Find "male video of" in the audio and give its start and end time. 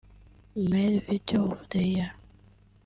0.69-1.59